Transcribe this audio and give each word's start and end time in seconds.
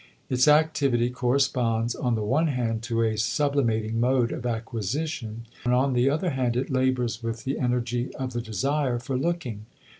Its 0.31 0.47
activity 0.47 1.11
corresponds 1.11 1.93
on 1.93 2.15
the 2.15 2.23
one 2.23 2.47
hand 2.47 2.81
to 2.81 3.03
a 3.03 3.19
sublimating 3.19 3.99
mode 3.99 4.31
of 4.31 4.47
acquisition 4.47 5.45
and 5.63 5.75
on 5.75 5.93
the 5.93 6.09
other 6.09 6.31
hand 6.31 6.57
it 6.57 6.71
labors 6.71 7.21
with 7.21 7.43
the 7.43 7.59
energy 7.59 8.11
of 8.15 8.33
the 8.33 8.41
desire 8.41 8.97
for 8.97 9.15
looking. 9.15 9.67